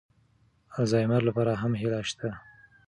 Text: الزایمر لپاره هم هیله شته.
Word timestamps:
الزایمر 0.79 1.21
لپاره 1.29 1.53
هم 1.61 1.71
هیله 1.81 2.01
شته. 2.09 2.29